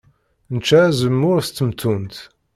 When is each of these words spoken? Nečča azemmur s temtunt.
Nečča 0.53 0.77
azemmur 0.87 1.39
s 1.47 1.49
temtunt. 1.57 2.15